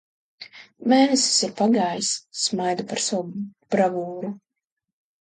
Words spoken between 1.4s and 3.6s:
ir pagājis. Smaidu par savu